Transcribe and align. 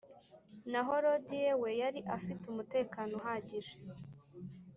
naho 0.71 0.93
lodie 1.03 1.49
we, 1.61 1.69
yari 1.81 1.99
afite 2.15 2.43
umutekano 2.47 3.11
uhagije 3.19 3.75